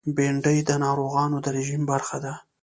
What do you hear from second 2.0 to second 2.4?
ده